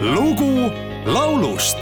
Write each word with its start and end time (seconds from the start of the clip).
lugu 0.00 0.70
laulust 1.06 1.78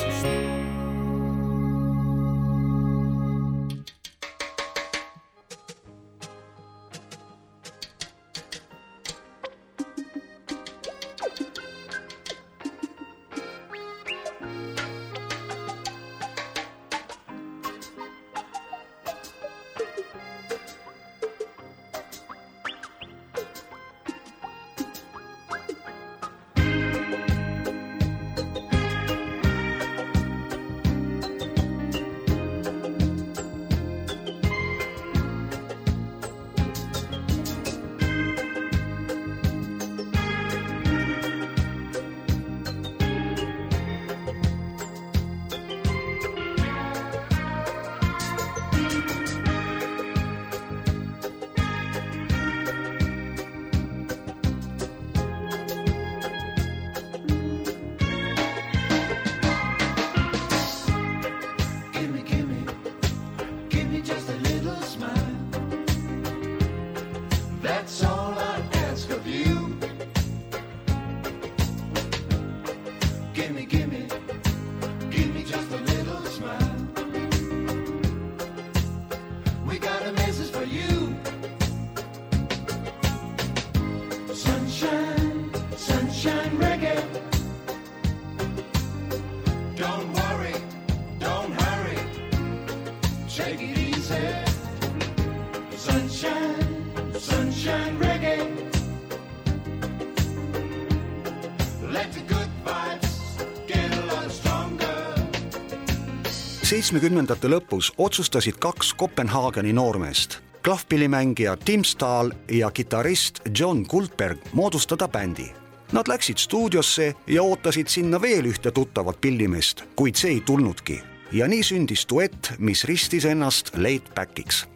seitsmekümnendate 106.86 107.48
lõpus 107.50 107.88
otsustasid 107.98 108.60
kaks 108.62 108.92
Kopenhaageni 108.94 109.72
noormeest, 109.74 110.36
klahvpillimängija 110.62 111.56
Tim 111.64 111.84
Stahl 111.84 112.30
ja 112.52 112.70
kitarrist 112.70 113.40
John 113.58 113.84
Goldberg 113.88 114.38
moodustada 114.52 115.08
bändi. 115.08 115.48
Nad 115.92 116.08
läksid 116.08 116.38
stuudiosse 116.38 117.14
ja 117.26 117.42
ootasid 117.42 117.88
sinna 117.88 118.22
veel 118.22 118.46
ühte 118.52 118.70
tuttavat 118.70 119.20
pillimeest, 119.20 119.84
kuid 119.96 120.14
see 120.14 120.36
ei 120.36 120.40
tulnudki. 120.46 121.15
Ja 121.32 121.48
nii 121.48 121.62
sündis 121.62 122.06
duett, 122.08 122.54
mis 122.58 122.84
ristis 122.84 123.24
ennast 123.24 123.76
laid 123.76 124.14
back'iks 124.14 124.66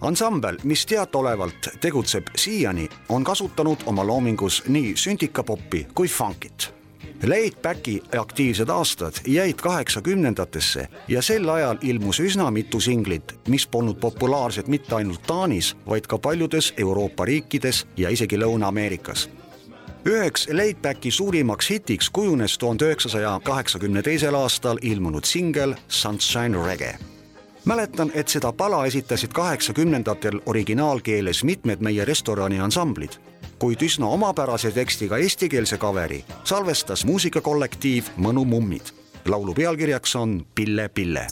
ansambel, 0.00 0.58
mis 0.64 0.86
teadaolevalt 0.86 1.68
tegutseb 1.80 2.26
siiani, 2.36 2.88
on 3.08 3.24
kasutanud 3.24 3.86
oma 3.86 4.06
loomingus 4.06 4.62
nii 4.68 4.96
sündikapoppi 4.96 5.86
kui 5.94 6.08
funkit 6.08 6.76
Laid 7.22 7.52
Backi 7.62 8.02
aktiivsed 8.18 8.68
aastad 8.68 9.12
jäid 9.26 9.54
kaheksakümnendatesse 9.54 10.88
ja 11.08 11.22
sel 11.22 11.48
ajal 11.48 11.78
ilmus 11.82 12.20
üsna 12.20 12.50
mitu 12.50 12.80
singlit, 12.80 13.34
mis 13.48 13.66
polnud 13.66 13.96
populaarsed 13.96 14.68
mitte 14.68 14.94
ainult 14.94 15.22
Taanis, 15.26 15.76
vaid 15.86 16.06
ka 16.06 16.18
paljudes 16.18 16.74
Euroopa 16.76 17.24
riikides 17.24 17.86
ja 17.96 18.08
isegi 18.08 18.36
Lõuna-Ameerikas. 18.36 19.28
Üheks 20.06 20.48
Laid 20.52 20.76
Backi 20.82 21.10
suurimaks 21.10 21.70
hitiks 21.70 22.10
kujunes 22.10 22.58
tuhande 22.58 22.84
üheksasaja 22.84 23.40
kaheksakümne 23.44 24.02
teisel 24.02 24.34
aastal 24.34 24.78
ilmunud 24.82 25.24
singel 25.24 25.74
Sunshine 25.88 26.66
Reggae 26.66 26.98
mäletan, 27.64 28.10
et 28.14 28.28
seda 28.28 28.52
pala 28.52 28.86
esitasid 28.86 29.32
kaheksakümnendatel 29.34 30.40
originaalkeeles 30.46 31.44
mitmed 31.44 31.82
meie 31.82 32.04
restorani 32.04 32.60
ansamblid, 32.60 33.18
kuid 33.58 33.82
üsna 33.82 34.06
omapärase 34.06 34.70
tekstiga 34.70 35.18
eestikeelse 35.18 35.78
kaveri 35.78 36.24
salvestas 36.44 37.04
muusikakollektiiv 37.04 38.14
Mõnu 38.16 38.44
mummid. 38.44 38.94
laulu 39.28 39.54
pealkirjaks 39.54 40.16
on 40.16 40.46
Pille 40.54 40.88
Pille, 40.88 41.26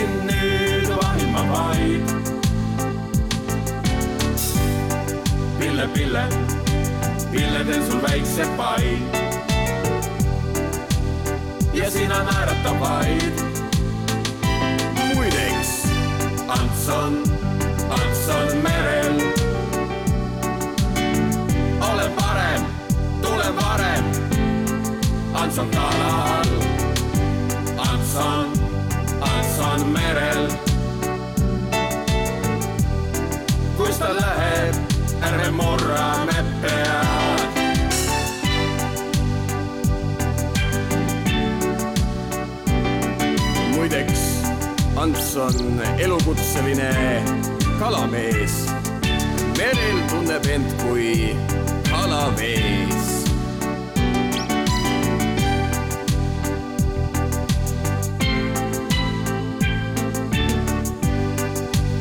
sind 0.00 0.24
nüüd 0.24 0.88
vahin 0.96 1.30
ma 1.32 1.42
vaid. 1.52 2.02
Pille, 5.58 5.86
Pille, 5.94 6.24
Pille, 7.32 7.64
teen 7.68 7.82
sul 7.90 8.00
väikse 8.02 8.44
pai. 8.56 8.98
ja 11.72 11.90
sina 11.90 12.22
naerata 12.22 12.72
vaid. 12.80 13.36
muideks, 15.14 15.72
Ants 16.48 16.88
on, 16.88 17.14
Ants 17.98 18.28
on 18.38 18.56
merel. 18.62 19.16
ole 21.90 22.06
parem, 22.18 22.62
tule 23.22 23.48
varem 23.60 24.04
Ants 25.34 25.58
on 25.58 25.70
kalal, 25.70 26.50
Ants 27.88 28.16
on, 28.16 28.59
ta 34.10 34.16
läheb, 34.16 34.74
ärme 35.22 35.50
murrame 35.50 36.44
pead. 36.62 37.40
muideks, 43.74 44.22
Ants 44.96 45.36
on 45.36 45.82
elukutseline 45.98 47.22
kalamees. 47.78 48.66
merel 49.58 50.00
tunneb 50.08 50.46
end 50.46 50.72
kui 50.82 51.36
kalamees 51.90 53.06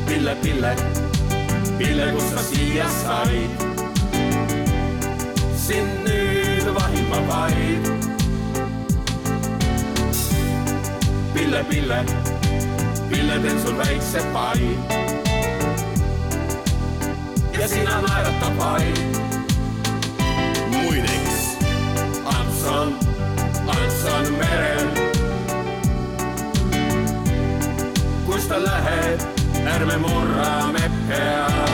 Pille, 0.08 0.36
Pille, 0.42 0.76
mille, 1.80 2.12
kus 2.12 2.24
sa 2.30 2.42
siia 2.44 2.88
said. 2.90 3.52
sind 5.56 6.04
nüüd 6.04 6.68
vahima 6.76 7.20
vaid. 7.30 7.86
Pille, 11.34 11.64
Pille, 11.70 12.00
Pille, 13.10 13.40
teen 13.44 13.62
sul 13.64 13.78
väikse 13.78 14.22
pai. 14.34 14.78
ja 17.60 17.68
sina 17.68 18.02
naerata 18.02 18.52
pai. 18.58 18.94
muideks, 20.72 21.40
Ants 22.26 22.64
on, 22.78 22.96
Ants 23.68 24.06
on 24.16 24.34
merel. 24.40 24.88
kus 28.26 28.48
ta 28.48 28.64
läheb? 28.64 29.40
ärme 29.66 29.98
murra 29.98 30.72
mekke 30.74 31.16
ära. 31.16 31.69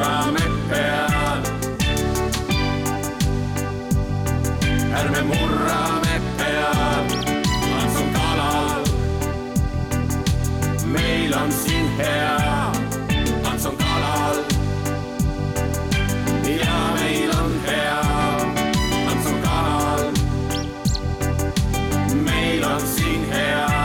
murrame 0.00 0.46
peal. 0.70 1.42
ärme 5.00 5.22
murrame 5.30 6.14
peal, 6.38 7.06
Antsu 7.80 8.04
kalal. 8.14 8.84
meil 10.86 11.34
on 11.34 11.52
siin 11.52 11.86
hea, 11.98 12.72
Antsu 13.50 13.70
kalal. 13.82 14.36
ja 16.62 16.78
meil 16.96 17.30
on 17.40 17.52
hea, 17.66 18.00
Antsu 19.10 19.34
kalal. 19.44 20.04
meil 22.24 22.64
on 22.64 22.80
siin 22.96 23.32
hea. 23.32 23.79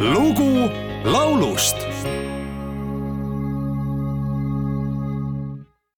lugu 0.00 0.70
laulust. 1.04 1.76